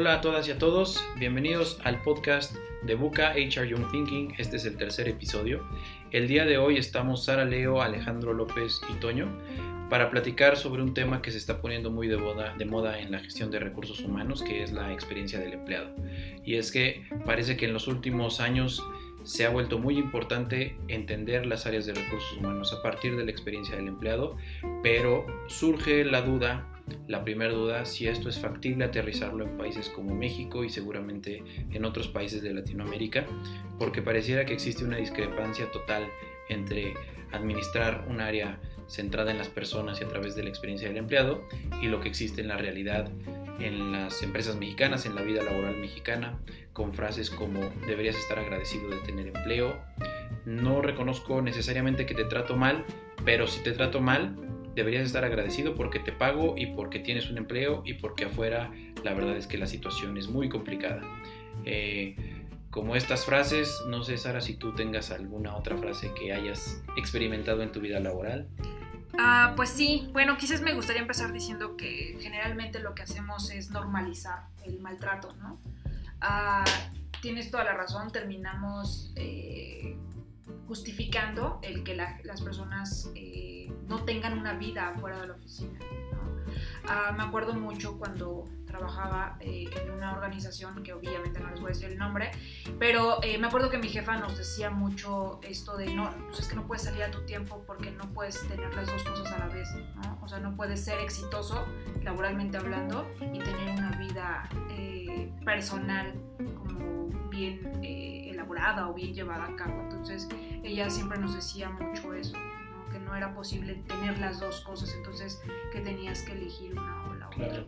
[0.00, 4.32] Hola a todas y a todos, bienvenidos al podcast de Buca HR Young Thinking.
[4.38, 5.60] Este es el tercer episodio.
[6.10, 9.28] El día de hoy estamos Sara Leo, Alejandro López y Toño
[9.90, 13.12] para platicar sobre un tema que se está poniendo muy de moda, de moda en
[13.12, 15.94] la gestión de recursos humanos, que es la experiencia del empleado.
[16.46, 18.82] Y es que parece que en los últimos años
[19.24, 23.30] se ha vuelto muy importante entender las áreas de recursos humanos a partir de la
[23.30, 24.38] experiencia del empleado,
[24.82, 26.66] pero surge la duda
[27.08, 31.84] la primera duda, si esto es factible aterrizarlo en países como México y seguramente en
[31.84, 33.26] otros países de Latinoamérica,
[33.78, 36.04] porque pareciera que existe una discrepancia total
[36.48, 36.94] entre
[37.32, 41.46] administrar un área centrada en las personas y a través de la experiencia del empleado
[41.80, 43.10] y lo que existe en la realidad
[43.60, 46.38] en las empresas mexicanas, en la vida laboral mexicana,
[46.72, 49.78] con frases como deberías estar agradecido de tener empleo,
[50.46, 52.84] no reconozco necesariamente que te trato mal,
[53.24, 54.36] pero si te trato mal,
[54.74, 58.72] deberías estar agradecido porque te pago y porque tienes un empleo y porque afuera
[59.04, 61.02] la verdad es que la situación es muy complicada.
[61.64, 62.16] Eh,
[62.70, 67.62] como estas frases, no sé Sara si tú tengas alguna otra frase que hayas experimentado
[67.62, 68.48] en tu vida laboral.
[69.18, 73.70] Ah, pues sí, bueno, quizás me gustaría empezar diciendo que generalmente lo que hacemos es
[73.70, 75.58] normalizar el maltrato, ¿no?
[76.20, 76.64] Ah,
[77.20, 79.96] tienes toda la razón, terminamos eh,
[80.68, 83.59] justificando el que las personas eh,
[83.90, 85.78] no tengan una vida fuera de la oficina.
[86.88, 91.70] Ah, me acuerdo mucho cuando trabajaba eh, en una organización que obviamente no les voy
[91.70, 92.30] a decir el nombre,
[92.78, 96.48] pero eh, me acuerdo que mi jefa nos decía mucho esto de no, pues es
[96.48, 99.38] que no puedes salir a tu tiempo porque no puedes tener las dos cosas a
[99.38, 100.18] la vez, ¿no?
[100.22, 101.66] O sea, no puedes ser exitoso
[102.02, 104.48] laboralmente hablando y tener una vida
[105.44, 109.80] personal como bien elaborada o bien llevada a cabo.
[109.80, 110.28] Entonces,
[110.62, 112.36] ella siempre nos decía mucho eso,
[112.90, 115.40] que no era posible tener las dos cosas, entonces
[115.72, 117.64] que tenías que elegir una o la otra.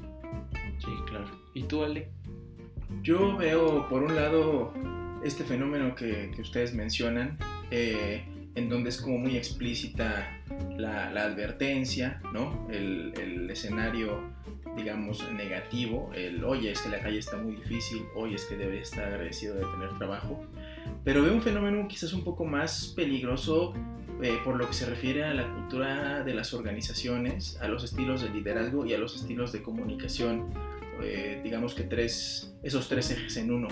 [0.78, 1.30] Sí, claro.
[1.54, 2.10] ¿Y tú, Ale?
[3.02, 4.72] Yo veo, por un lado,
[5.24, 7.38] este fenómeno que, ustedes mencionan,
[7.70, 8.24] eh,
[8.54, 10.42] en donde es como muy explícita
[10.76, 12.68] la, advertencia, ¿no?
[12.70, 14.20] El, el, escenario,
[14.76, 18.80] digamos, negativo, el, oye, es que la calle está muy difícil, oye, es que debe
[18.80, 20.44] estar agradecido de tener trabajo.
[21.04, 23.74] Pero veo un fenómeno quizás un poco más peligroso
[24.22, 28.22] eh, por lo que se refiere a la cultura de las organizaciones, a los estilos
[28.22, 30.50] de liderazgo y a los estilos de comunicación.
[31.02, 33.66] Eh, digamos que tres, esos tres ejes en uno.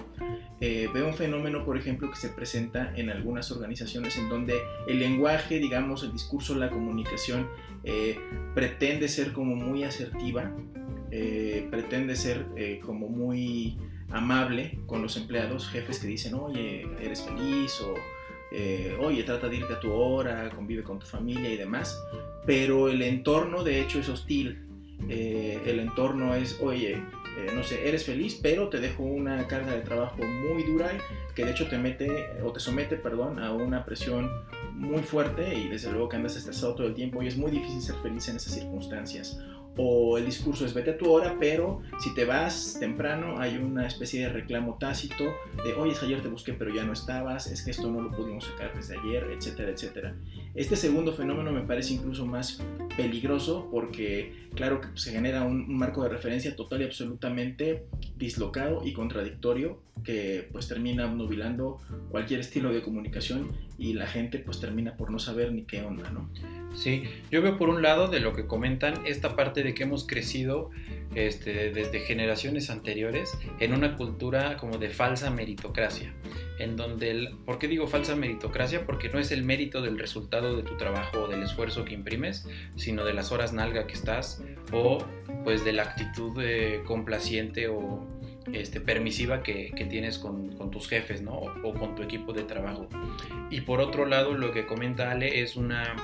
[0.61, 4.55] Eh, veo un fenómeno, por ejemplo, que se presenta en algunas organizaciones en donde
[4.89, 7.49] el lenguaje, digamos, el discurso, la comunicación
[8.55, 10.53] pretende ser como muy asertiva,
[11.71, 12.47] pretende ser
[12.83, 13.79] como muy
[14.11, 17.95] amable con los empleados, jefes que dicen, oye, eres feliz o
[18.53, 22.01] eh, oye, trata de irte a tu hora, convive con tu familia y demás,
[22.47, 24.67] pero el entorno de hecho es hostil.
[25.09, 29.73] Eh, el entorno es, oye, eh, no sé, eres feliz, pero te dejo una carga
[29.73, 30.91] de trabajo muy dura
[31.35, 34.31] que de hecho te mete o te somete, perdón, a una presión
[34.75, 37.81] muy fuerte y desde luego que andas estresado todo el tiempo y es muy difícil
[37.81, 39.39] ser feliz en esas circunstancias
[39.83, 43.87] o el discurso es vete a tu hora, pero si te vas temprano hay una
[43.87, 45.25] especie de reclamo tácito
[45.65, 48.11] de, oye, es ayer te busqué pero ya no estabas, es que esto no lo
[48.11, 50.15] pudimos sacar desde ayer, etcétera, etcétera.
[50.55, 52.63] Este segundo fenómeno me parece incluso más
[52.97, 57.87] peligroso porque, claro, que se genera un, marco de referencia total y absolutamente
[58.17, 61.79] dislocado y contradictorio que pues termina nubilando
[62.11, 66.11] cualquier estilo de comunicación y la gente pues termina por no saber ni qué onda,
[66.11, 66.29] ¿no?
[66.75, 70.07] Sí, yo veo por un lado de lo que comentan esta parte de que hemos
[70.07, 70.71] crecido
[71.15, 76.13] este, desde generaciones anteriores en una cultura como de falsa meritocracia,
[76.59, 78.85] en donde, el, ¿por qué digo falsa meritocracia?
[78.85, 82.47] Porque no es el mérito del resultado de tu trabajo o del esfuerzo que imprimes,
[82.77, 85.05] sino de las horas nalga que estás o
[85.43, 88.07] pues de la actitud eh, complaciente o
[88.53, 91.33] este, permisiva que, tienes con, tus jefes ¿no?
[91.33, 92.89] o con tu equipo de trabajo.
[93.51, 95.97] Y por otro lado, lo que comenta Ale es una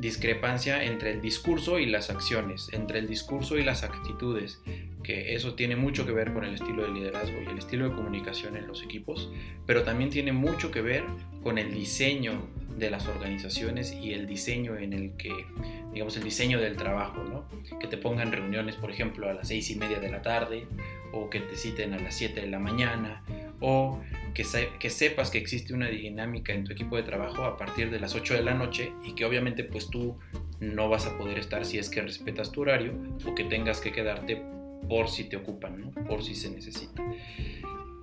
[0.00, 4.60] discrepancia entre el discurso y las acciones, entre el discurso y las actitudes,
[5.02, 7.94] que eso tiene mucho que ver con el estilo de liderazgo y el estilo de
[7.94, 9.30] comunicación en los equipos,
[9.66, 11.04] pero también tiene mucho que ver
[11.42, 15.46] con el diseño de las organizaciones y el diseño en el que,
[15.92, 17.44] digamos, el diseño del trabajo, ¿no?
[17.78, 20.66] Que te pongan reuniones, por ejemplo, a las seis y media de la tarde,
[21.12, 23.22] o que te citen a las siete de la mañana,
[23.60, 24.00] o
[24.34, 24.44] que,
[24.78, 28.14] que, sepas que existe una dinámica en tu equipo de trabajo a partir de las
[28.14, 30.16] 8 de la noche y que obviamente pues tú
[30.60, 32.94] no vas a poder estar si es que respetas tu horario
[33.26, 34.42] o que tengas que quedarte
[34.88, 35.90] por si te ocupan, ¿no?
[36.06, 37.02] por si se necesita.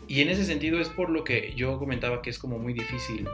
[0.08, 3.28] Y en ese sentido es por lo que yo comentaba que es como muy difícil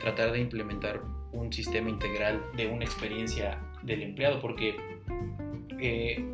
[0.00, 1.02] tratar de implementar
[1.32, 4.76] un sistema integral de una experiencia del empleado porque
[5.80, 6.24] eh,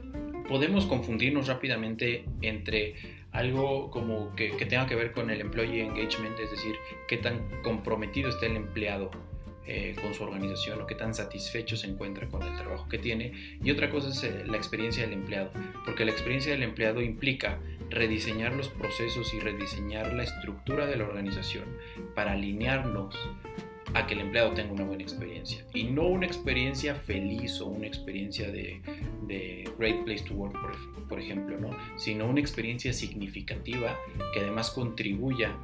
[0.48, 2.94] podemos confundirnos rápidamente entre
[3.32, 6.76] algo como que, que, tenga que ver con el employee engagement, es decir,
[7.08, 9.10] qué tan comprometido está el empleado
[9.66, 13.32] eh, con su organización o qué tan satisfecho se encuentra con el trabajo que tiene.
[13.62, 15.50] Y otra cosa es eh, la experiencia del empleado,
[15.84, 17.58] porque la experiencia del empleado implica
[17.90, 21.64] rediseñar los procesos y rediseñar la estructura de la organización
[22.14, 23.16] para alinearnos
[23.94, 27.86] a que el empleado tenga una buena experiencia y no una experiencia feliz o una
[27.86, 28.82] experiencia de,
[29.78, 31.76] Great Place to Work, por, por, ejemplo, ¿no?
[31.96, 33.98] sino una experiencia significativa
[34.32, 35.56] que además contribuya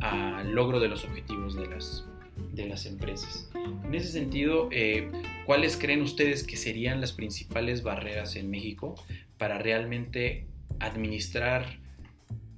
[0.00, 2.06] al logro de los objetivos de las,
[2.52, 3.50] de las empresas.
[3.84, 5.10] En ese sentido, eh,
[5.44, 8.94] ¿cuáles creen ustedes que serían las principales barreras en México
[9.38, 10.46] para realmente
[10.78, 11.78] administrar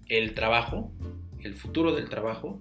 [0.08, 0.90] el trabajo,
[1.40, 2.60] el futuro del trabajo,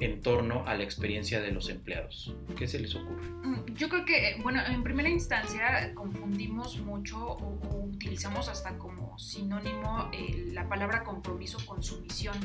[0.00, 2.34] en torno a la experiencia de los empleados.
[2.56, 3.22] ¿Qué se les ocurre?
[3.42, 10.10] Mm, yo creo que, bueno, en primera instancia confundimos mucho o, utilizamos hasta como sinónimo
[10.12, 12.36] eh, la palabra compromiso con su misión.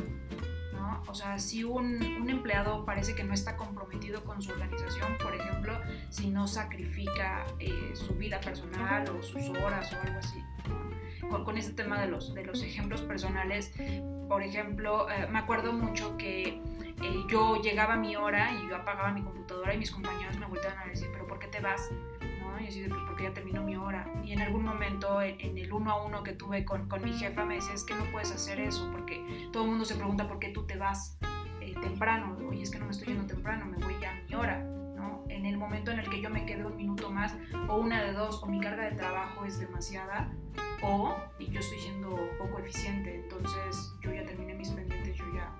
[0.89, 1.03] ¿No?
[1.07, 5.35] O sea, si un, un, empleado parece que no está comprometido con su organización, por
[5.35, 10.43] ejemplo, si no sacrifica eh, su vida personal o sus horas o algo así.
[11.29, 13.71] Con, con, este tema de los, de los ejemplos personales,
[14.27, 16.61] por ejemplo, eh, me acuerdo mucho que
[17.01, 20.45] eh, yo llegaba a mi hora y yo apagaba mi computadora y mis compañeros me
[20.45, 21.89] volteaban a decir, pero ¿por qué te vas?
[22.59, 24.05] Y yo decía, pues porque ya terminó mi hora.
[24.23, 27.45] Y en algún momento, en, el uno a uno que tuve con, con, mi jefa,
[27.45, 30.39] me decía, es que no puedes hacer eso, porque todo el mundo se pregunta por
[30.39, 31.17] qué tú te vas
[31.61, 32.37] eh, temprano.
[32.49, 34.59] Oye, es que no me estoy yendo temprano, me voy ya a mi hora.
[34.95, 35.23] ¿no?
[35.29, 37.35] En el momento en el que yo me quedo un minuto más,
[37.67, 40.31] o una de dos, o mi carga de trabajo es demasiada,
[40.81, 45.53] o yo estoy siendo poco eficiente, entonces yo ya terminé mis pendientes, yo ya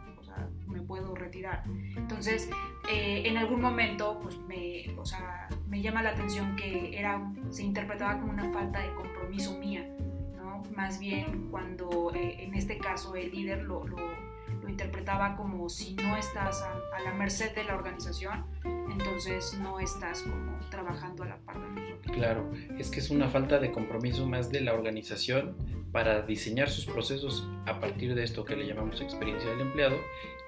[0.68, 1.64] me puedo retirar.
[1.96, 2.50] Entonces,
[2.90, 7.64] eh, en algún momento, pues me, o sea, me llama la atención que era, se
[7.64, 9.88] interpretaba como una falta de compromiso mía,
[10.38, 10.64] ¿no?
[10.76, 15.96] Más bien cuando eh, en este caso el líder lo, lo, lo, interpretaba como si
[15.96, 18.46] no estás a, a, la merced de la organización,
[19.00, 22.16] entonces no estás como trabajando a la par de nosotros.
[22.16, 25.56] Claro, es que es una falta de compromiso más de la organización
[25.92, 29.98] para diseñar sus procesos a partir de esto que le llamamos experiencia del empleado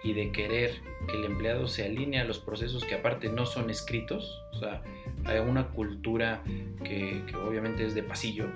[0.03, 3.69] y de querer que el empleado se alinee a los procesos que aparte no son
[3.69, 4.83] escritos, o sea,
[5.25, 6.44] hay una cultura
[6.83, 8.47] que, que obviamente es de pasillo,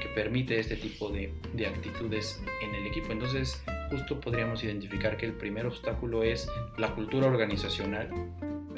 [0.00, 3.12] que permite este tipo de, de, actitudes en el equipo.
[3.12, 6.48] Entonces, justo podríamos identificar que el primer obstáculo es
[6.78, 8.08] la cultura organizacional,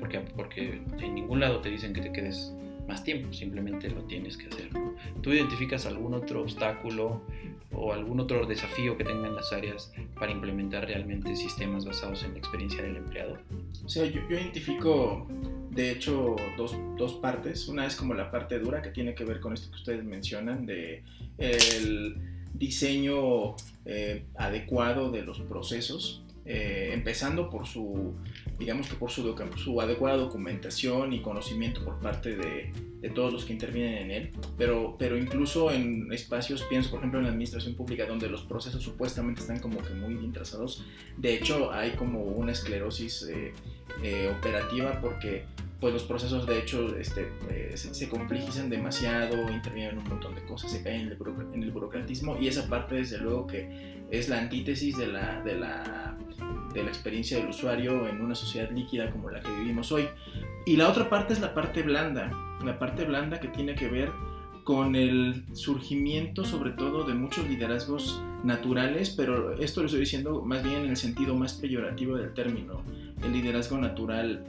[0.03, 2.53] porque, porque en ningún lado te dicen que te quedes
[2.89, 4.73] más tiempo, simplemente lo tienes que hacer.
[4.75, 4.97] ¿no?
[5.21, 7.23] ¿Tú identificas algún otro obstáculo
[7.71, 12.39] o algún otro desafío que tengan las áreas para implementar realmente sistemas basados en la
[12.39, 13.39] experiencia del empleado?
[13.85, 15.29] O sea, yo, yo identifico
[15.71, 17.69] de hecho dos, dos, partes.
[17.69, 20.67] Una es como la parte dura que tiene que ver con esto que ustedes mencionan
[20.67, 21.05] de
[21.39, 22.17] el
[22.55, 28.17] diseño eh, adecuado de los procesos, eh, empezando por su
[28.59, 33.45] digamos que por su, su, adecuada documentación y conocimiento por parte de, de, todos los
[33.45, 37.75] que intervienen en él, pero, pero incluso en espacios, pienso por ejemplo en la administración
[37.75, 40.85] pública, donde los procesos supuestamente están como que muy bien trazados,
[41.17, 43.53] de hecho hay como una esclerosis eh,
[44.03, 45.45] eh, operativa porque
[45.83, 50.43] pues los procesos de hecho este, eh, se, se, complejizan demasiado, intervienen un montón de
[50.45, 51.19] cosas, se caen en el,
[51.55, 55.57] en el burocratismo y esa parte desde luego que es la antítesis de la, de
[55.57, 56.17] la
[56.73, 60.09] de la experiencia del usuario en una sociedad líquida como la que vivimos hoy.
[60.67, 62.31] Y la otra parte es la parte blanda,
[62.65, 64.11] la parte blanda que tiene que ver
[64.65, 70.63] con el surgimiento sobre todo de muchos liderazgos naturales, pero esto lo estoy diciendo más
[70.63, 72.83] bien en el sentido más peyorativo del término,
[73.25, 74.45] el liderazgo natural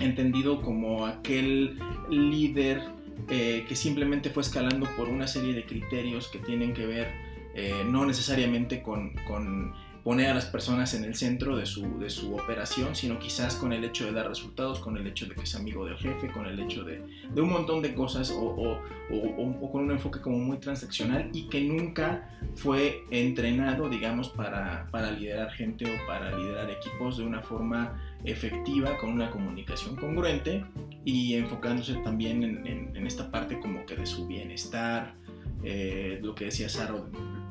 [0.00, 1.78] entendido como aquel
[2.10, 2.82] líder
[3.30, 7.08] eh, que simplemente fue escalando por una serie de criterios que tienen que ver
[7.54, 9.72] eh, no necesariamente con, con
[10.08, 13.74] poner a las personas en el centro de su, de su operación, sino quizás con
[13.74, 16.46] el hecho de dar resultados, con el hecho de que es amigo del jefe, con
[16.46, 20.38] el hecho de, de un montón de cosas o, o, o, con un enfoque como
[20.38, 26.70] muy transaccional y que nunca fue entrenado, digamos, para, para liderar gente o para liderar
[26.70, 30.64] equipos de una forma efectiva, con una comunicación congruente
[31.04, 35.16] y enfocándose también en, en, en esta parte como que de su bienestar,
[35.62, 37.10] eh, lo que decía Saro,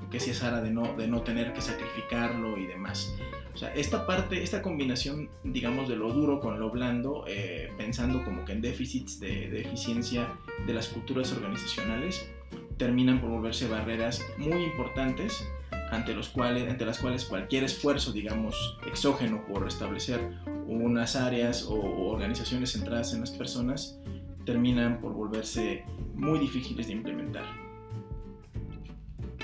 [0.10, 3.14] que Sara de no, de no tener que sacrificarlo y demás.
[3.54, 8.24] O sea, esta parte, esta combinación, digamos, de lo duro con lo blando, eh, pensando
[8.24, 12.30] como que en déficits de, de, eficiencia de las culturas organizacionales,
[12.78, 15.44] terminan por volverse barreras muy importantes
[15.92, 20.22] ante, los cuales, ante las cuales cualquier esfuerzo, digamos, exógeno por establecer
[20.68, 21.76] unas áreas o
[22.10, 24.00] organizaciones centradas en las personas,
[24.46, 25.84] terminan por volverse
[26.14, 27.67] muy difíciles de implementar.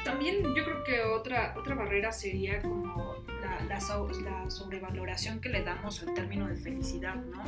[0.03, 5.63] También yo creo que otra, otra barrera sería como la, la, la, sobrevaloración que le
[5.63, 7.43] damos al término de felicidad, ¿no?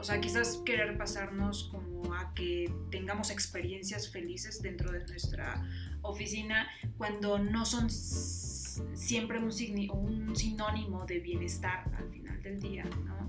[0.00, 5.62] O sea, quizás querer pasarnos como a que tengamos experiencias felices dentro de nuestra
[6.02, 6.68] oficina
[6.98, 13.28] cuando no son siempre un, un sinónimo de bienestar al final del día, ¿no?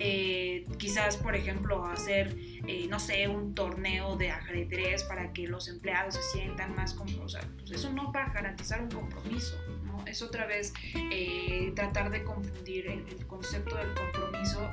[0.00, 2.36] Eh, quizás, por ejemplo, hacer,
[2.66, 7.28] eh, no sé, un torneo de ajedrez para que los empleados se sientan más o
[7.28, 10.04] sea, pues eso no va a garantizar un compromiso, ¿no?
[10.06, 10.72] Es otra vez
[11.10, 14.70] eh, tratar de confundir el, concepto del compromiso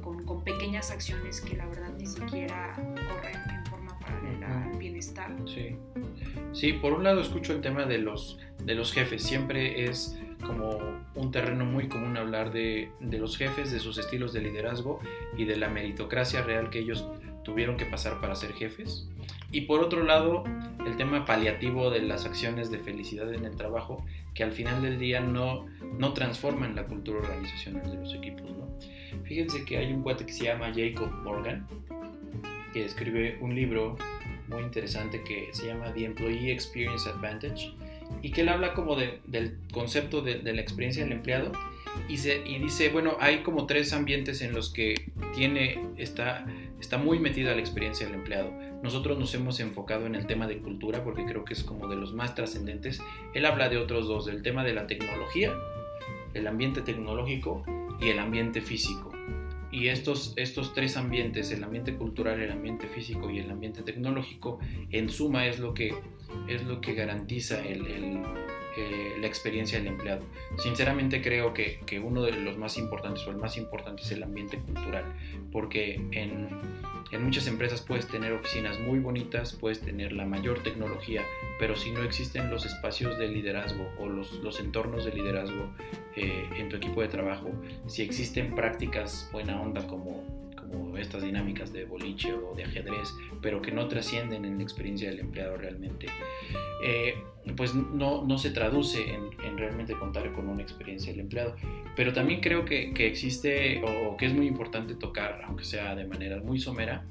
[0.00, 5.34] con, con, pequeñas acciones que la verdad ni siquiera corren en forma paralela al bienestar.
[5.46, 5.76] Sí.
[6.52, 10.78] sí, por un lado escucho el tema de los, de los jefes, siempre es como
[11.14, 15.00] un terreno muy común hablar de, de, los jefes, de sus estilos de liderazgo
[15.36, 17.06] y de la meritocracia real que ellos
[17.42, 19.08] tuvieron que pasar para ser jefes.
[19.52, 20.44] Y por otro lado,
[20.84, 24.98] el tema paliativo de las acciones de felicidad en el trabajo, que al final del
[24.98, 25.66] día no,
[25.98, 28.50] no transforman la cultura organizacional de los equipos.
[28.50, 28.68] ¿no?
[29.24, 31.66] Fíjense que hay un cuate que se llama Jacob Morgan,
[32.72, 33.96] que escribe un libro
[34.48, 37.72] muy interesante que se llama The Employee Experience Advantage
[38.22, 41.52] y que él habla como de, del concepto de, de, la experiencia del empleado
[42.08, 46.46] y, se, y dice, bueno, hay como tres ambientes en los que tiene, está,
[46.80, 48.52] está muy metida la experiencia del empleado.
[48.82, 51.96] Nosotros nos hemos enfocado en el tema de cultura porque creo que es como de
[51.96, 53.00] los más trascendentes.
[53.34, 55.52] Él habla de otros dos, del tema de la tecnología,
[56.34, 57.64] el ambiente tecnológico
[58.00, 59.12] y el ambiente físico.
[59.72, 64.60] Y estos, estos tres ambientes, el ambiente cultural, el ambiente físico y el ambiente tecnológico,
[64.90, 65.94] en suma es lo que,
[66.48, 67.86] es lo que garantiza el,
[68.76, 70.22] eh, la experiencia del empleado.
[70.58, 74.22] Sinceramente creo que, que, uno de los más importantes o el más importante es el
[74.22, 75.04] ambiente cultural,
[75.50, 76.48] porque en,
[77.10, 81.22] en muchas empresas puedes tener oficinas muy bonitas, puedes tener la mayor tecnología,
[81.58, 85.70] pero si no existen los espacios de liderazgo o los, los entornos de liderazgo
[86.16, 87.50] eh, en tu equipo de trabajo,
[87.86, 93.62] si existen prácticas buena onda como, como estas dinámicas de boliche o de ajedrez, pero
[93.62, 96.06] que no trascienden en la experiencia del empleado realmente,
[96.82, 97.14] eh,
[97.56, 101.54] pues no, no, se traduce en, en, realmente contar con una experiencia del empleado.
[101.94, 106.06] Pero también creo que, que existe o que es muy importante tocar, aunque sea de
[106.06, 107.06] manera muy somera,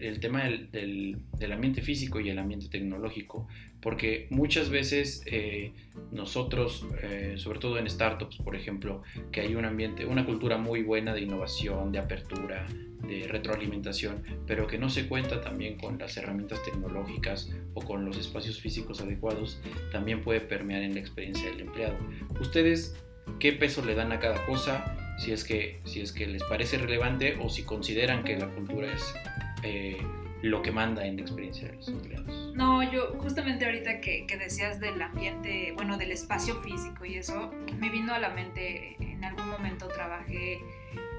[0.00, 3.46] el tema del, del, ambiente físico y el ambiente tecnológico,
[3.80, 5.72] porque muchas veces eh,
[6.12, 9.02] nosotros, eh, sobre todo en startups, por ejemplo,
[9.32, 12.66] que hay un ambiente, una cultura muy buena de innovación, de apertura,
[13.06, 18.18] de retroalimentación, pero que no se cuenta también con las herramientas tecnológicas o con los
[18.18, 21.96] espacios físicos adecuados, también puede permear en la experiencia del empleado.
[22.40, 22.96] Ustedes,
[23.38, 24.99] ¿qué peso le dan a cada cosa?
[25.20, 28.90] Si es que, si es que les parece relevante o si consideran que la cultura
[28.90, 29.14] es
[29.62, 29.98] eh,
[30.42, 32.54] lo que manda en la experiencia de los empleados.
[32.54, 37.52] No, yo justamente ahorita que, que, decías del ambiente, bueno, del espacio físico y eso,
[37.78, 40.60] me vino a la mente, en algún momento trabajé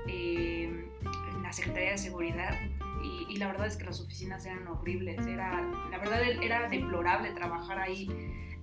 [0.08, 2.60] eh, en la Secretaría de Seguridad
[3.04, 7.30] y, y, la verdad es que las oficinas eran horribles, era, la verdad era deplorable
[7.34, 8.10] trabajar ahí.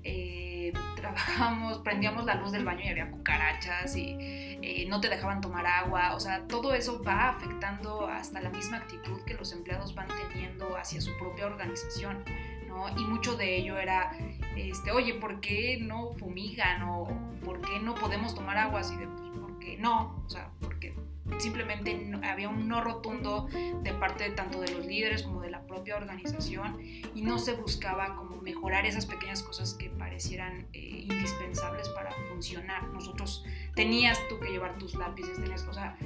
[0.04, 5.40] Eh, trabajábamos, prendíamos la luz del baño y había cucarachas y eh, no te dejaban
[5.40, 9.94] tomar agua, o sea, todo eso va afectando hasta la misma actitud que los empleados
[9.94, 12.24] van teniendo hacia su propia organización,
[12.66, 12.88] ¿no?
[12.96, 14.12] Y mucho de ello era,
[14.56, 17.06] este, oye, ¿por qué no fumigan o
[17.44, 18.80] por qué no podemos tomar agua?
[18.80, 20.22] Así de, pues, ¿por qué no?
[20.26, 20.94] O sea, porque
[21.38, 23.48] simplemente había un no rotundo
[23.82, 26.80] de parte tanto de los líderes como de la propia organización
[27.14, 32.88] y no se buscaba como mejorar esas pequeñas cosas que parecieran eh, indispensables para funcionar.
[32.88, 33.44] Nosotros
[33.74, 35.96] tenías tú que llevar tus lápices, tenías, o sea,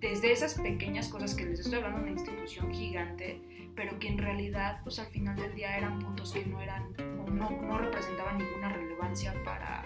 [0.00, 3.40] desde esas pequeñas cosas que les estoy hablando de una institución gigante,
[3.74, 6.94] pero que en realidad, pues al final del día eran puntos que no eran
[7.30, 9.84] no, no representaban ninguna relevancia para,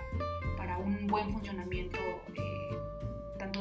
[0.57, 1.70] para un buen funcionamiento.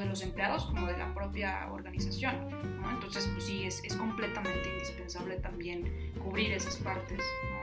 [0.09, 2.35] Los empleados como de la propia organización.
[2.81, 2.89] ¿no?
[2.89, 7.19] Entonces, pues sí, es, es, completamente indispensable también cubrir esas partes.
[7.19, 7.59] ¿no?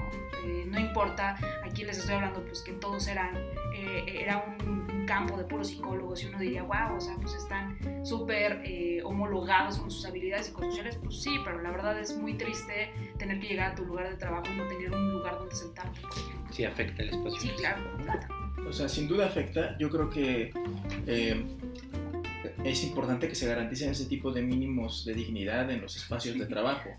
[0.46, 3.36] Eh, no importa, aquí les estoy hablando, pues que todos eran,
[3.74, 7.32] eh, era un, un, campo de puros psicólogos y uno diría, wow, o sea, pues
[7.34, 12.34] están súper eh, homologados con sus habilidades psicosociales, pues sí, pero la verdad es muy
[12.34, 15.54] triste tener que llegar a tu lugar de trabajo y no tener un lugar donde
[15.54, 16.00] sentarte.
[16.50, 17.40] Sí, afecta el espacio.
[17.40, 17.82] Sí, claro.
[18.68, 19.76] O sea, sin duda afecta.
[19.78, 20.52] Yo creo que
[21.06, 21.44] eh,
[22.68, 26.46] es importante que se garanticen ese tipo de mínimos de dignidad en los espacios de
[26.46, 26.90] trabajo.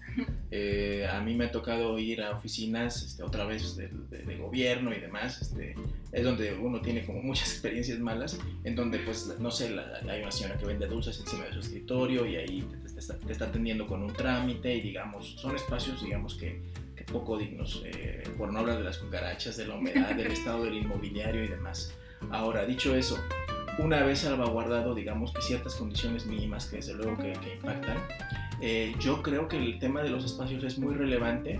[0.51, 4.38] Eh, a mí me ha tocado ir a oficinas, este, otra vez de, de, de,
[4.38, 5.75] gobierno y demás, este,
[6.12, 10.21] es donde uno tiene como muchas experiencias malas, en donde pues, no sé, la, hay
[10.21, 13.31] una señora que vende dulces encima de su escritorio y ahí te, te, está, te
[13.31, 16.62] está atendiendo con un trámite y digamos, son espacios, digamos que
[16.97, 20.63] que poco dignos, eh, por no hablar de las cucarachas, de la humedad, del estado
[20.65, 21.93] del inmobiliario y demás.
[22.31, 23.17] Ahora, dicho eso,
[23.79, 27.98] una vez salvaguardado, digamos que ciertas condiciones mínimas que desde luego que, impactan,
[28.62, 31.60] eh, yo creo que el tema de los espacios es muy relevante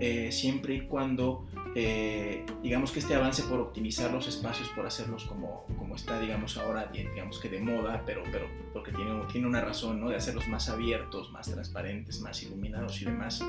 [0.00, 5.24] eh, siempre y cuando eh, digamos que este avance por optimizar los espacios, por hacerlos
[5.24, 9.62] como, como está, digamos, ahora, digamos que de moda, pero, pero porque tiene, tiene una
[9.62, 10.10] razón, ¿no?
[10.10, 13.42] De hacerlos más abiertos, más transparentes, más iluminados y demás,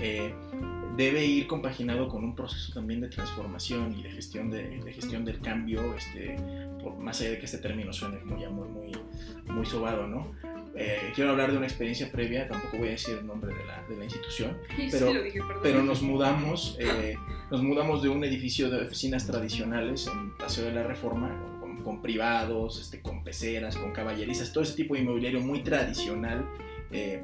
[0.00, 0.34] eh,
[0.96, 5.40] debe ir compaginado con un proceso también de transformación y de gestión, de, gestión del
[5.40, 6.36] cambio, este,
[6.98, 8.92] más allá de que este término suene como ya muy, muy,
[9.46, 10.32] muy sobado, ¿no?
[10.76, 13.82] Eh, quiero hablar de una experiencia previa, tampoco voy a decir el nombre de la,
[13.88, 14.58] de la institución,
[14.90, 15.12] pero,
[15.62, 17.16] pero nos mudamos, eh,
[17.50, 22.02] nos mudamos de un edificio de oficinas tradicionales en Paseo de la Reforma, con, con
[22.02, 26.44] privados, este, con peceras, con caballerizas, todo ese tipo de inmobiliario muy tradicional.
[26.90, 27.22] Eh,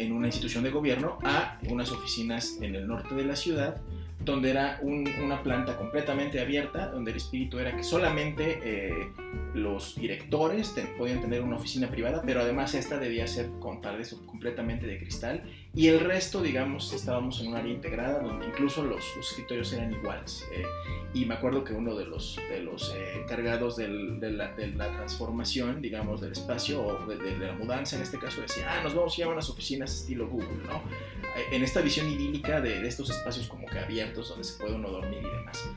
[0.00, 3.80] en una institución de gobierno a unas oficinas en el norte de la ciudad
[4.26, 9.12] donde era una planta completamente abierta, donde el espíritu era que solamente eh,
[9.54, 14.86] los directores podían tener una oficina privada, pero además esta debía ser con de completamente
[14.86, 15.44] de cristal
[15.76, 20.42] y el resto, digamos, estábamos en un área integrada donde incluso los, escritorios eran iguales.
[20.50, 20.64] Eh,
[21.12, 24.90] y me acuerdo que uno de los, de los eh, encargados de, la, de, la,
[24.90, 29.18] transformación, digamos, del espacio o de, la mudanza, en este caso decía, ah, nos vamos
[29.18, 30.82] a ir a unas oficinas estilo Google, ¿no?
[31.52, 35.20] En esta visión idílica de, estos espacios como que abiertos donde se puede uno dormir
[35.20, 35.68] y demás.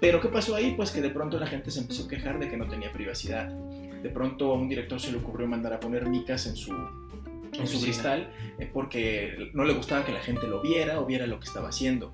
[0.00, 0.72] Pero ¿qué pasó ahí?
[0.74, 3.48] Pues que de pronto la gente se empezó a quejar de que no tenía privacidad.
[3.50, 6.72] De pronto a un director se le ocurrió mandar a poner micas en su,
[7.52, 11.26] en su cristal eh, porque no le gustaba que la gente lo viera o viera
[11.26, 12.12] lo que estaba haciendo.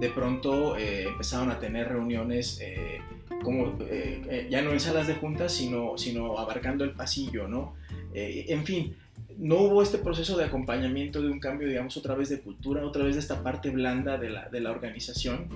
[0.00, 3.00] De pronto eh, empezaron a tener reuniones eh,
[3.42, 3.78] como
[4.48, 7.74] ya no en salas de juntas, sino, sino abarcando el pasillo, ¿no?
[8.14, 8.96] en fin,
[9.38, 13.04] no hubo este proceso de acompañamiento de un cambio, digamos, otra vez de cultura, otra
[13.04, 15.48] vez de esta parte blanda de la, de la organización.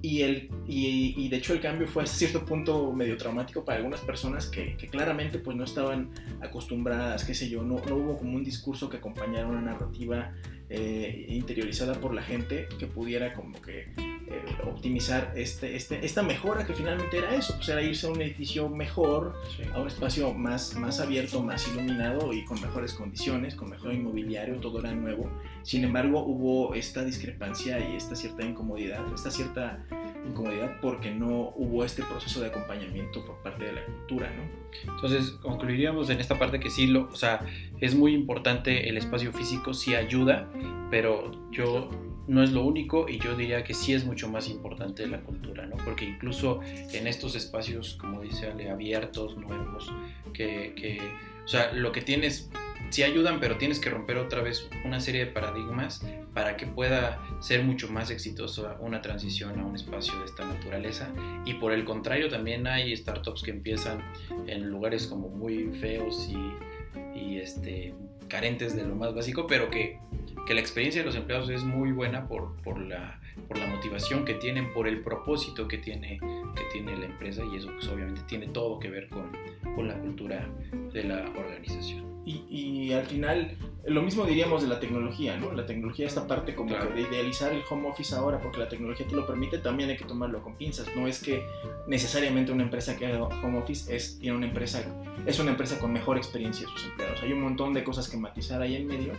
[0.00, 4.00] Y, el, y, de hecho el cambio fue a cierto punto medio traumático para algunas
[4.00, 8.36] personas que, que claramente pues no estaban acostumbradas, qué sé yo, no, no, hubo como
[8.36, 10.32] un discurso que acompañara una narrativa
[10.70, 13.88] eh, interiorizada por la gente que pudiera como que
[14.30, 18.20] eh, optimizar este, este, esta mejora que finalmente era eso, pues era irse a un
[18.20, 19.34] edificio mejor,
[19.72, 24.56] a un espacio más, más abierto, más iluminado y con mejores condiciones, con mejor inmobiliario,
[24.56, 25.30] todo era nuevo.
[25.62, 29.84] Sin embargo, hubo esta discrepancia y esta cierta incomodidad, esta cierta
[30.26, 34.92] incomodidad porque no hubo este proceso de acompañamiento por parte de la cultura, ¿no?
[34.92, 37.46] Entonces, concluiríamos en esta parte que sí, lo, o sea,
[37.80, 40.50] es muy importante el espacio físico, sí ayuda,
[40.90, 41.90] pero yo
[42.28, 45.66] no es lo único y yo diría que sí es mucho más importante la cultura,
[45.66, 45.76] ¿no?
[45.84, 49.90] Porque incluso en estos espacios, como dice Ale, abiertos, nuevos,
[50.34, 51.00] que,
[51.44, 52.50] o sea, lo que tienes,
[52.90, 57.18] sí ayudan, pero tienes que romper otra vez una serie de paradigmas para que pueda
[57.40, 61.08] ser mucho más exitosa una transición a un espacio de esta naturaleza.
[61.46, 64.04] Y por el contrario, también hay startups que empiezan
[64.46, 67.94] en lugares como muy feos y, y este,
[68.28, 69.98] carentes de lo más básico, pero que
[70.48, 74.24] que la experiencia de los empleados es muy buena por, por, la, por la motivación
[74.24, 76.18] que tienen, por el propósito que tiene,
[76.56, 79.30] que tiene la empresa y eso pues obviamente tiene todo que ver con,
[79.74, 80.48] con la cultura
[80.90, 82.08] de la organización.
[82.24, 83.56] Y, y, al final,
[83.86, 85.52] lo mismo diríamos de la tecnología, ¿no?
[85.52, 89.16] La tecnología, esta parte como de idealizar el home office ahora, porque la tecnología te
[89.16, 90.88] lo permite, también hay que tomarlo con pinzas.
[90.94, 91.42] No es que
[91.86, 94.82] necesariamente una empresa que haga home office es, tiene una empresa,
[95.26, 97.22] es una empresa con mejor experiencia de sus empleados.
[97.22, 99.12] Hay un montón de cosas que matizar ahí en medio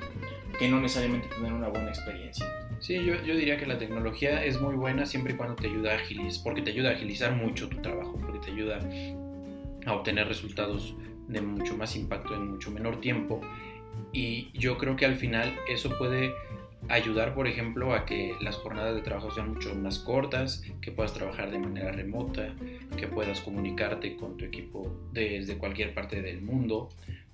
[0.58, 2.46] que no necesariamente tener una buena experiencia.
[2.80, 5.96] Sí, yo, diría que la tecnología es muy buena siempre y cuando te ayuda a
[5.96, 8.80] agilizar, porque te ayuda a agilizar mucho tu trabajo, porque te ayuda
[9.86, 10.96] a obtener resultados
[11.28, 13.42] de mucho más impacto en mucho menor tiempo.
[14.14, 16.34] Y yo creo que al final eso puede
[16.88, 21.14] ayudar, por ejemplo, a que las jornadas de trabajo sean mucho más cortas, que puedas
[21.14, 22.56] trabajar de manera remota,
[22.98, 26.90] que puedas comunicarte con tu equipo desde cualquier parte del mundo,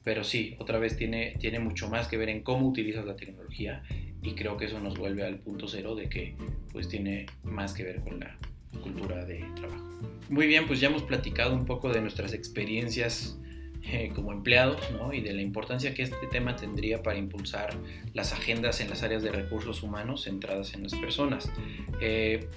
[0.05, 3.81] pero sí, otra vez tiene, tiene mucho más que ver en cómo utilizas la tecnología
[4.21, 6.35] y creo que eso nos vuelve al punto cero de que
[6.71, 8.37] pues tiene más que ver con la
[8.83, 9.83] cultura de trabajo.
[10.29, 13.39] Muy bien, pues ya hemos platicado un poco de nuestras experiencias
[13.81, 15.11] eh, como empleados ¿no?
[15.11, 17.75] y de la importancia que este tema tendría para impulsar
[18.13, 21.51] las agendas en las áreas de recursos humanos centradas en las personas.
[21.99, 22.47] Eh,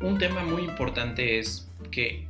[0.00, 2.26] un tema muy importante es que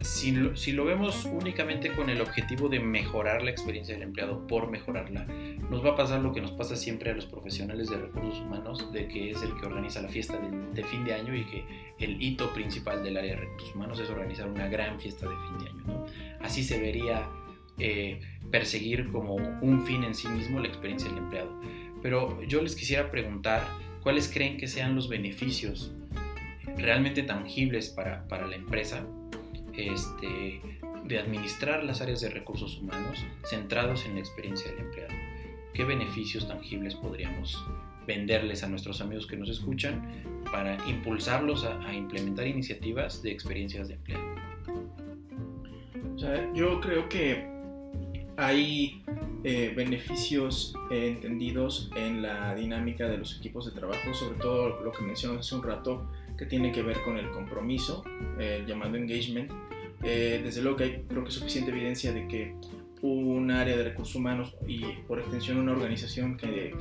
[0.00, 5.26] si lo, vemos únicamente con el objetivo de mejorar la experiencia del empleado por mejorarla,
[5.70, 8.92] nos va a pasar lo que nos pasa siempre a los profesionales de recursos humanos,
[8.92, 11.64] de que es el que organiza la fiesta de, fin de año y que
[11.98, 15.64] el hito principal del área de recursos humanos es organizar una gran fiesta de fin
[15.64, 16.06] de año.
[16.40, 17.28] Así se vería
[17.78, 18.20] eh,
[18.52, 21.60] perseguir como un fin en sí mismo la experiencia del empleado.
[22.02, 23.66] pero yo les quisiera preguntar
[24.02, 25.92] cuáles creen que sean los beneficios
[26.76, 29.04] realmente tangibles para la empresa
[29.78, 30.60] este,
[31.04, 35.14] de administrar las áreas de recursos humanos centrados en la experiencia del empleado.
[35.72, 37.64] ¿Qué beneficios tangibles podríamos
[38.06, 43.94] venderles a nuestros amigos que nos escuchan para impulsarlos a, implementar iniciativas de experiencias de
[43.94, 44.18] empleo?
[46.52, 47.46] yo creo que
[48.36, 49.04] hay
[49.44, 55.04] eh, beneficios entendidos en la dinámica de los equipos de trabajo, sobre todo lo que
[55.04, 58.04] mencionas hace un rato, que tiene que ver con el compromiso,
[58.38, 59.50] el llamado engagement.
[60.04, 62.54] Eh, desde luego que hay creo que suficiente evidencia de que
[63.02, 66.74] un área de recursos humanos y por extensión una organización que,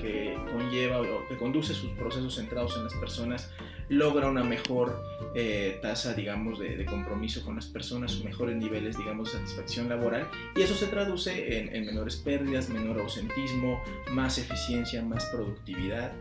[0.52, 3.52] conlleva o que conduce sus procesos centrados en las personas
[3.90, 5.02] logra una mejor
[5.34, 10.62] eh, tasa, digamos, de, compromiso con las personas, mejores niveles, digamos, de satisfacción laboral y
[10.62, 16.12] eso se traduce en, menores pérdidas, menor ausentismo, más eficiencia, más productividad,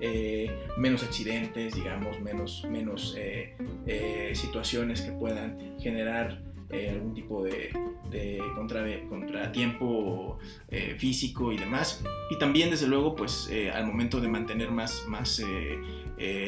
[0.00, 7.70] eh, menos accidentes, digamos, menos, menos eh, situaciones que puedan generar eh, algún tipo de,
[8.10, 12.02] de contra, contratiempo eh, físico y demás.
[12.30, 15.42] Y también, desde luego, pues eh, al momento de mantener más, más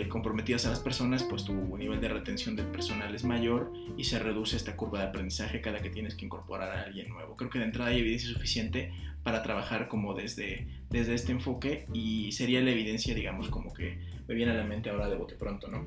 [0.09, 4.19] comprometidas a las personas, pues tu nivel de retención del personal es mayor y se
[4.19, 7.37] reduce esta curva de aprendizaje cada que tienes que incorporar a alguien nuevo.
[7.37, 12.33] Creo que de entrada hay evidencia suficiente para trabajar como desde, desde este enfoque y
[12.33, 13.99] sería la evidencia, digamos, como que
[14.29, 15.87] me viene a la mente ahora de bote pronto, ¿no?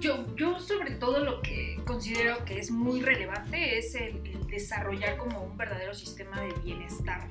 [0.00, 5.42] Yo, yo sobre todo lo que considero que es muy relevante es el, desarrollar como
[5.42, 7.28] un verdadero sistema de bienestar.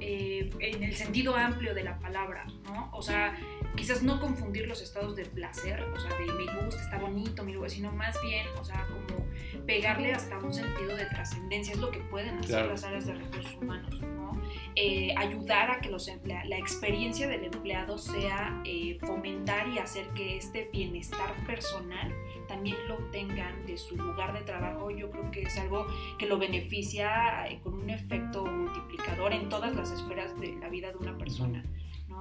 [0.00, 2.90] Eh, en el sentido amplio de la palabra, ¿no?
[2.92, 3.38] O sea,
[3.76, 7.54] quizás no confundir los estados de placer, o sea, de me gusta, está bonito, mi
[7.68, 9.24] sino más bien, o sea, como
[9.66, 13.54] pegarle hasta un sentido de trascendencia, es lo que pueden hacer las áreas de recursos
[13.54, 14.32] humanos, ¿no?
[14.76, 20.36] Eh, ayudar a que los la experiencia del empleado sea eh, fomentar y hacer que
[20.36, 22.12] este bienestar personal
[22.48, 25.86] también lo tengan de su lugar de trabajo, yo creo que es algo
[26.18, 30.90] que lo beneficia eh, con un efecto multiplicador en todas las esferas de la vida
[30.90, 31.62] de una persona.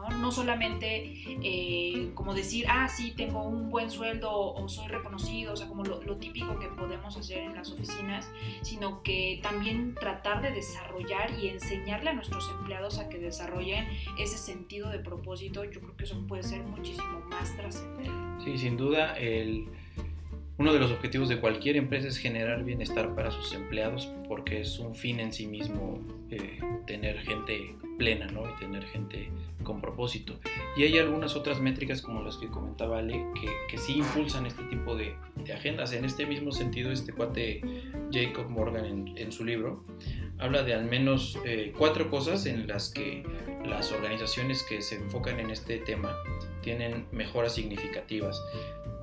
[0.10, 0.32] ¿No?
[0.32, 5.68] solamente eh, como decir, ah, sí, tengo un buen sueldo o, soy reconocido, o sea,
[5.68, 11.32] como lo, típico que podemos hacer en las oficinas, sino que también tratar de desarrollar
[11.40, 13.88] y enseñarle a nuestros empleados a que desarrollen
[14.18, 18.12] ese sentido de propósito, yo creo que eso puede ser muchísimo más trascendente.
[18.44, 19.68] Sí, sin duda, el
[20.58, 24.78] uno de los objetivos de cualquier empresa es generar bienestar para sus empleados porque es
[24.78, 26.00] un fin en sí mismo
[26.36, 28.50] eh, tener gente plena ¿no?
[28.50, 29.30] y tener gente
[29.64, 30.40] con propósito.
[30.76, 34.64] Y hay algunas otras métricas como las que comentaba Ale que, que sí impulsan este
[34.64, 35.94] tipo de, de, agendas.
[35.94, 37.62] En este mismo sentido, este cuate
[38.12, 39.84] Jacob Morgan en, en su libro
[40.40, 43.24] habla de al menos eh, cuatro cosas en las que
[43.66, 46.18] las organizaciones que se enfocan en este tema
[46.62, 48.42] tienen mejoras significativas.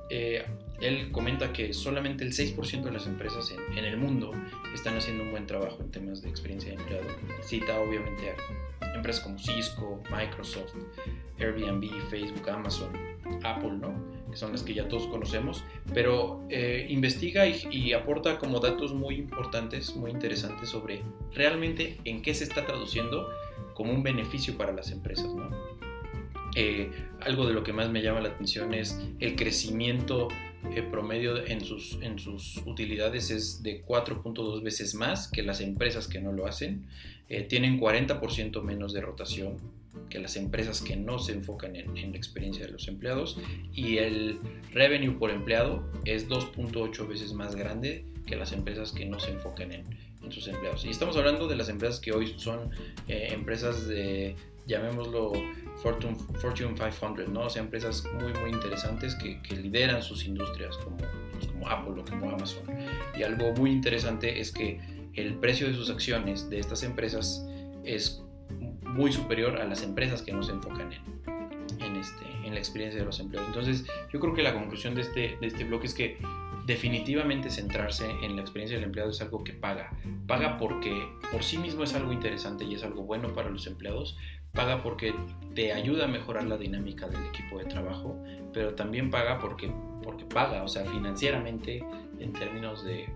[0.09, 0.45] Eh,
[0.81, 4.31] él comenta que solamente el 6% de las empresas en, el mundo
[4.73, 7.07] están haciendo un buen trabajo en temas de experiencia de empleado.
[7.41, 8.33] Cita obviamente
[8.81, 10.73] a empresas como Cisco, Microsoft,
[11.39, 12.91] Airbnb, Facebook, Amazon,
[13.43, 13.93] Apple, ¿no?
[14.31, 15.63] que son las que ya todos conocemos,
[15.93, 21.01] pero eh, investiga y, aporta como datos muy importantes, muy interesantes sobre
[21.33, 23.29] realmente en qué se está traduciendo
[23.73, 25.27] como un beneficio para las empresas.
[25.27, 25.49] ¿no?
[26.55, 26.91] Eh,
[27.21, 30.29] algo de lo que más me llama la atención es el crecimiento
[30.69, 36.07] eh, promedio en sus, en sus utilidades es de 4.2 veces más que las empresas
[36.07, 36.85] que no lo hacen.
[37.29, 39.57] Eh, tienen 40% menos de rotación
[40.09, 43.39] que las empresas que no se enfocan en, en, la experiencia de los empleados
[43.73, 44.39] y el
[44.71, 49.71] revenue por empleado es 2.8 veces más grande que las empresas que no se enfocan
[49.71, 49.85] en,
[50.23, 50.85] en, sus empleados.
[50.85, 52.71] Y estamos hablando de las empresas que hoy son
[53.07, 54.35] empresas de,
[54.67, 55.33] llamémoslo,
[55.81, 57.41] Fortune, Fortune 500, ¿no?
[57.41, 62.05] O sea, empresas muy, muy interesantes que, lideran sus industrias, como, pues, como Apple o
[62.05, 62.63] como Amazon.
[63.17, 64.79] Y algo muy interesante es que
[65.13, 67.45] el precio de sus acciones de estas empresas
[67.83, 68.23] es
[68.83, 72.99] muy superior a las empresas que no se enfocan en, en, este, en la experiencia
[72.99, 73.47] de los empleados.
[73.49, 76.17] Entonces, yo creo que la conclusión de este, de este bloque es que
[76.71, 79.91] definitivamente centrarse en la experiencia del empleado es algo que paga.
[80.25, 84.17] Paga porque por sí mismo es algo interesante y es algo bueno para los empleados,
[84.53, 85.13] paga porque
[85.53, 88.17] te ayuda a mejorar la dinámica del equipo de trabajo,
[88.53, 89.69] pero también paga porque,
[90.01, 91.83] porque paga, o sea, financieramente
[92.19, 93.09] en términos de,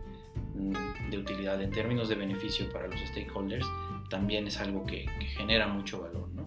[0.56, 3.65] mm, utilidad, en términos de beneficio para los stakeholders,
[4.10, 5.06] también es algo que,
[5.38, 6.28] genera mucho valor.
[6.34, 6.46] ¿no?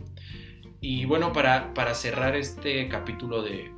[0.82, 3.72] Y bueno, para, para cerrar este capítulo de,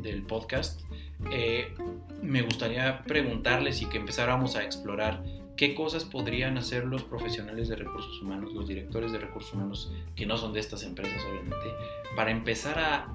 [0.00, 0.82] del podcast,
[1.30, 1.74] eh,
[2.22, 5.22] me gustaría preguntarles y que empezáramos a explorar
[5.56, 10.26] qué cosas podrían hacer los profesionales de recursos humanos, los directores de recursos humanos que
[10.26, 11.66] no son de estas empresas obviamente,
[12.16, 13.08] para empezar a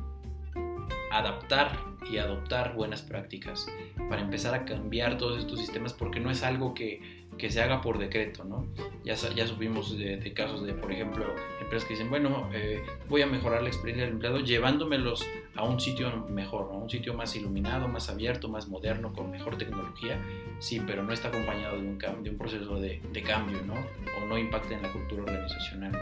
[1.11, 1.77] adaptar
[2.09, 3.67] y adoptar buenas prácticas,
[4.09, 7.81] para empezar a cambiar todos estos sistemas, porque no es algo que, que se haga
[7.81, 8.67] por decreto, ¿no?
[9.03, 11.25] Ya, ya supimos de, casos de, por ejemplo,
[11.59, 15.25] empresas que dicen, bueno, eh, voy a mejorar la experiencia del empleado llevándomelos
[15.55, 19.57] a un sitio mejor, a un sitio más iluminado, más abierto, más moderno, con mejor
[19.57, 20.21] tecnología,
[20.59, 23.73] sí, pero no está acompañado de un, de un proceso de, de cambio, ¿no?
[23.73, 25.99] O no impacta en la cultura organizacional.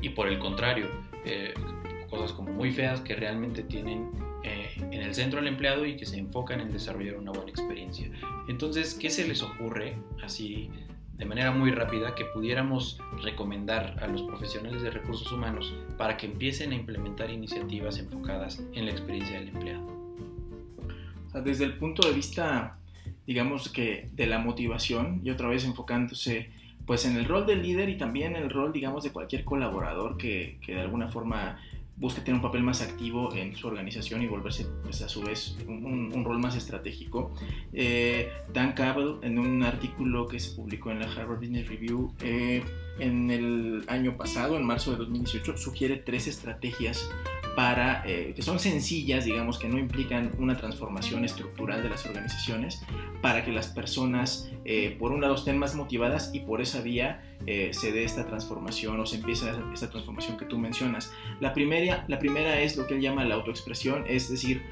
[0.00, 0.88] Y por el contrario,
[1.24, 1.54] eh,
[2.10, 4.10] cosas como muy feas que realmente tienen
[4.42, 8.08] eh, en el centro al empleado y que se enfocan en desarrollar una buena experiencia.
[8.48, 10.70] Entonces, ¿qué se les ocurre así
[11.16, 16.26] de manera muy rápida que pudiéramos recomendar a los profesionales de recursos humanos para que
[16.26, 19.94] empiecen a implementar iniciativas enfocadas en la experiencia del empleado?
[21.44, 22.78] Desde el punto de vista,
[23.26, 26.50] digamos que de la motivación y otra vez enfocándose
[26.86, 30.58] pues en el rol del líder y también el rol, digamos, de cualquier colaborador que,
[30.60, 31.58] que de alguna forma
[31.96, 35.56] busca tener un papel más activo en su organización y volverse pues, a su vez
[35.66, 37.32] un, rol más estratégico.
[37.72, 42.62] Eh, Dan Cabell, en un artículo que se publicó en la Harvard Business Review eh,
[42.98, 47.10] en el año pasado, en marzo de 2018, sugiere tres estrategias
[47.54, 52.82] para, eh, que son sencillas, digamos, que no implican una transformación estructural de las organizaciones,
[53.22, 57.22] para que las personas, eh, por un lado, estén más motivadas y por esa vía
[57.46, 61.12] eh, se dé esta transformación o se empieza esta transformación que tú mencionas.
[61.40, 64.62] La primera, la primera es lo que él llama la autoexpresión, es decir,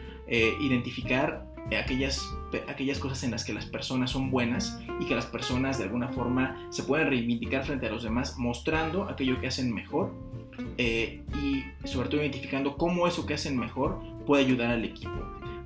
[0.61, 1.47] identificar
[1.79, 2.27] aquellas,
[2.69, 6.09] aquellas cosas en las que las personas son buenas y que las personas de alguna
[6.09, 10.15] forma se pueden reivindicar frente a los demás mostrando aquello que hacen mejor
[10.79, 15.13] eh, y sobre todo identificando cómo eso que hacen mejor puede ayudar al equipo.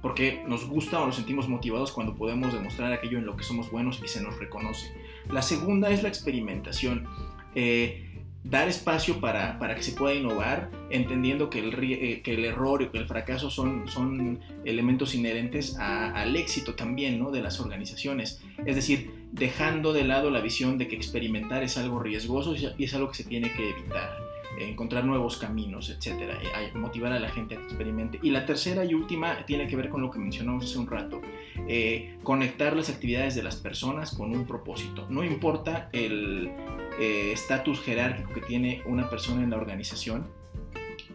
[0.03, 3.71] Porque nos gusta o nos sentimos motivados cuando podemos demostrar aquello en lo que somos
[3.71, 4.93] buenos y se nos reconoce.
[5.31, 7.07] La segunda es la experimentación.
[7.55, 8.07] Eh,
[8.45, 12.83] dar espacio para, para, que se pueda innovar, entendiendo que el, eh, que el error
[12.83, 17.31] y que el fracaso son, son elementos inherentes al éxito también ¿no?
[17.31, 18.41] de las organizaciones.
[18.65, 22.95] Es decir, dejando de lado la visión de que experimentar es algo riesgoso y es
[22.95, 24.27] algo que se tiene que evitar
[24.59, 26.39] encontrar nuevos caminos, etcétera,
[26.75, 28.19] motivar a la gente a que experimente.
[28.23, 31.21] Y la tercera y última tiene que ver con lo que mencionamos hace un rato,
[31.69, 35.07] eh, conectar las actividades de las personas con un propósito.
[35.11, 36.51] No importa el
[36.99, 40.27] eh, estatus jerárquico que tiene una persona en la organización,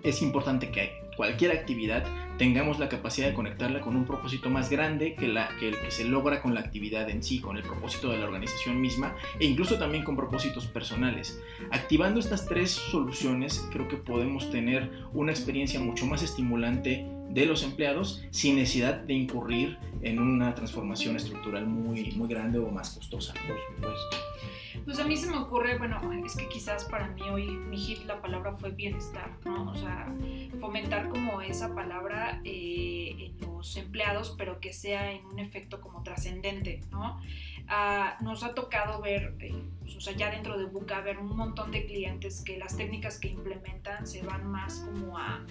[0.03, 2.05] es importante que cualquier actividad
[2.37, 5.91] tengamos la capacidad de conectarla con un propósito más grande que, la, que el que
[5.91, 9.45] se logra con la actividad en sí, con el propósito de la organización misma e
[9.45, 11.39] incluso también con propósitos personales.
[11.71, 17.63] Activando estas tres soluciones creo que podemos tener una experiencia mucho más estimulante de los
[17.63, 23.33] empleados sin necesidad de incurrir en una transformación estructural muy, muy grande o más costosa.
[24.85, 28.05] Pues a mí se me ocurre, bueno, es que quizás para mí hoy mi hit
[28.05, 29.71] la palabra fue bienestar, ¿no?
[29.71, 30.13] O sea,
[30.59, 36.03] fomentar como esa palabra eh, en los empleados, pero que sea en un efecto como
[36.03, 37.21] trascendente, ¿no?
[37.67, 41.35] Ah, nos ha tocado ver, eh, pues, o sea, ya dentro de Buca, ver un
[41.35, 45.45] montón de clientes que las técnicas que implementan se van más como a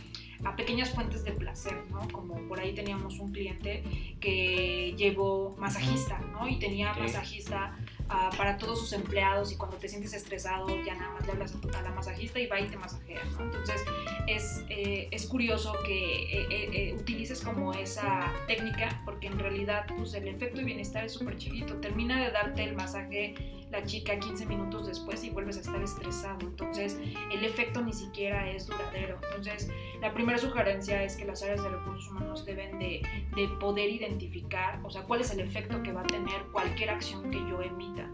[0.45, 2.09] a pequeñas fuentes de placer, ¿no?
[2.09, 3.83] Como por ahí teníamos un cliente
[4.21, 6.49] que llevó masajista, ¿no?
[6.49, 7.77] Y tenía masajista
[8.11, 11.55] ah, para todos sus empleados y cuando te sientes estresado ya nada más le hablas
[11.77, 13.23] a la masajista y va y te masajea.
[13.39, 13.83] Entonces
[14.27, 20.15] es, eh, es curioso que eh, eh, utilices como esa técnica porque en realidad pues
[20.15, 24.47] el efecto de bienestar es súper chiquito, termina de darte el masaje la chica 15
[24.47, 26.39] minutos después y vuelves a estar estresado.
[26.41, 26.99] Entonces,
[27.31, 29.19] el efecto ni siquiera es duradero.
[29.29, 33.03] Entonces, la primera sugerencia es que las áreas de recursos humanos deben de,
[33.35, 37.31] de poder identificar, o sea, cuál es el efecto que va a tener cualquier acción
[37.31, 38.11] que yo emita.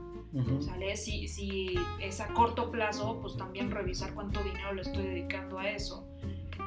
[0.61, 0.97] ¿Sale?
[0.99, 5.71] Si, si es a corto plazo, pues también revisar cuánto dinero le estoy dedicando a
[5.71, 6.07] eso.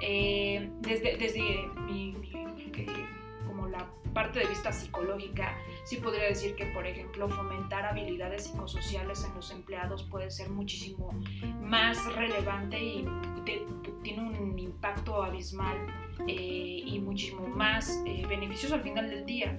[0.02, 2.56] Eh, desde, desde mi, mi, como
[3.72, 9.36] la parte de vista psicológica, sí podría decir que, por ejemplo, fomentar habilidades psicosociales en
[9.36, 11.12] los empleados puede ser muchísimo
[11.62, 13.08] más relevante y
[14.04, 15.78] tiene un impacto abismal
[16.28, 19.58] eh, y muchísimo más eh, beneficioso al final del día.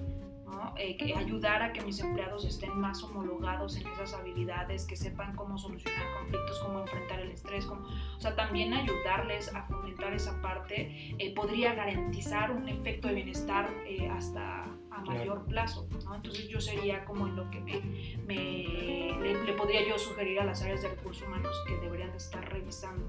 [0.77, 5.57] Eh, ayudar a que mis empleados estén más homologados en esas habilidades, que sepan cómo
[5.57, 11.33] solucionar conflictos, cómo enfrentar el estrés, o sea, también ayudarles a fomentar esa parte eh,
[11.35, 16.15] podría garantizar un efecto de bienestar eh, hasta a mayor plazo, ¿no?
[16.15, 17.81] Entonces yo sería como en lo que me,
[18.27, 23.05] le, podría yo sugerir a las áreas de recursos humanos que deberían de estar revisando.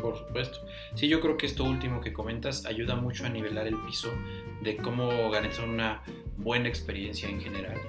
[0.00, 0.58] Por supuesto.
[0.94, 4.10] Sí, yo creo que esto último que comentas ayuda mucho a nivelar el piso
[4.62, 6.02] de cómo garantizar una
[6.36, 7.80] buena experiencia en general.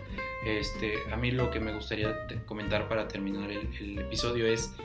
[0.46, 4.76] este, a mí lo que me gustaría comentar para terminar el, episodio es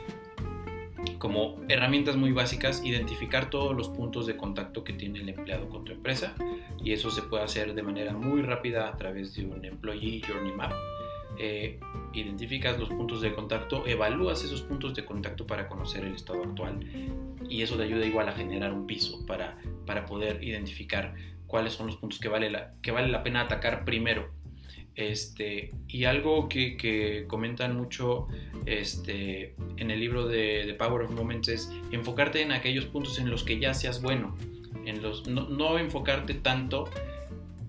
[1.17, 5.85] como herramientas muy básicas, identificar todos los puntos de contacto que tiene el empleado con
[5.85, 6.35] tu empresa
[6.83, 10.51] y eso se puede hacer de manera muy rápida a través de un Employee Journey
[10.51, 10.73] Map.
[11.39, 11.79] Eh,
[12.13, 16.85] identificas los puntos de contacto, evalúas esos puntos de contacto para conocer el estado actual
[17.49, 21.15] y eso te ayuda igual a generar un piso para, para poder identificar
[21.47, 24.29] cuáles son los puntos que vale que vale la pena atacar primero.
[24.95, 28.27] Este, y algo que, comentan mucho
[28.65, 33.43] este, en el libro de, Power of Moments es enfocarte en aquellos puntos en los
[33.43, 34.35] que ya seas bueno.
[34.85, 36.89] En los, no enfocarte tanto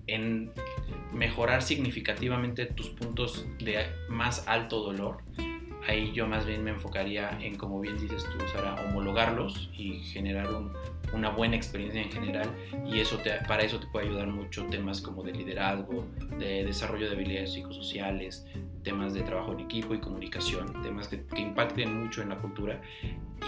[0.07, 0.51] en
[1.13, 5.17] mejorar significativamente tus puntos de más alto dolor.
[5.87, 10.47] Ahí yo más bien me enfocaría en, como bien dices tú, Sara, homologarlos y generar
[11.13, 12.49] una buena experiencia en general.
[12.85, 16.05] Y eso te, para eso te puede ayudar mucho temas como de liderazgo,
[16.39, 18.45] de desarrollo de habilidades psicosociales,
[18.83, 22.81] temas de trabajo en equipo y comunicación, temas que, impacten mucho en la cultura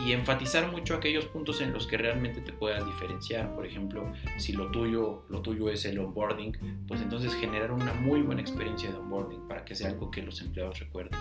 [0.06, 3.54] y enfatizar mucho aquellos puntos en los que realmente te puedas diferenciar.
[3.56, 8.22] Por ejemplo, si lo tuyo, lo tuyo es el onboarding, pues entonces generar una muy
[8.22, 11.20] buena experiencia de onboarding para que sea algo que los empleados recuerden.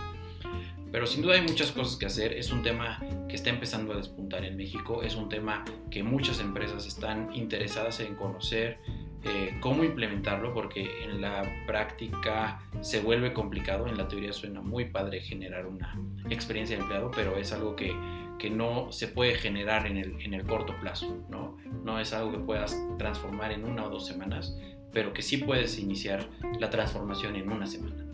[0.94, 2.34] Pero sin duda hay muchas cosas que hacer.
[2.34, 5.02] Es un tema que está empezando a despuntar en México.
[5.02, 8.78] Es un tema que muchas empresas están interesadas en conocer,
[9.24, 14.84] eh, cómo implementarlo, porque en la práctica se vuelve complicado, en la teoría suena muy
[14.84, 15.98] padre generar una
[16.30, 17.92] experiencia de empleado, pero es algo que,
[18.38, 21.56] que no se puede generar en el, en el, corto plazo, ¿no?
[21.82, 24.56] No es algo que puedas transformar en una o dos semanas,
[24.92, 26.30] pero que sí puedes iniciar
[26.60, 28.06] la transformación en una semana.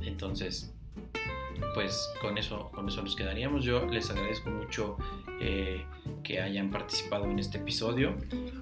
[0.00, 0.72] Entonces,
[1.74, 3.64] pues con eso, con eso nos quedaríamos.
[3.64, 4.96] Yo les agradezco mucho
[5.40, 5.84] eh,
[6.22, 8.14] que hayan participado en este episodio.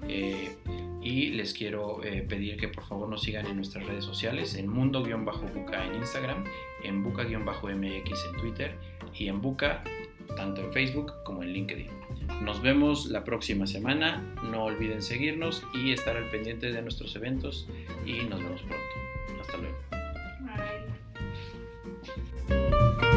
[0.07, 0.57] Eh,
[1.01, 4.67] y les quiero eh, pedir que por favor nos sigan en nuestras redes sociales, en
[4.67, 6.43] mundo-buca en Instagram,
[6.83, 8.75] en buca-mx en Twitter
[9.17, 9.83] y en buca
[10.35, 11.89] tanto en Facebook como en LinkedIn.
[12.41, 17.67] Nos vemos la próxima semana, no olviden seguirnos y estar al pendiente de nuestros eventos
[18.05, 19.90] y nos vemos pronto.
[22.51, 23.10] Música